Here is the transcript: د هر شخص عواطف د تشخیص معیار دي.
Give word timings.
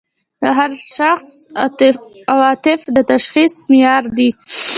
د 0.41 0.43
هر 0.57 0.69
شخص 0.97 1.27
عواطف 2.31 2.79
د 2.95 2.97
تشخیص 3.11 3.53
معیار 3.71 4.03
دي. 4.17 4.29